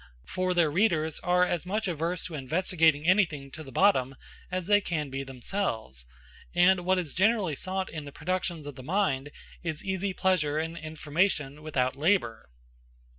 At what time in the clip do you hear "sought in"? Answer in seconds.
7.53-8.05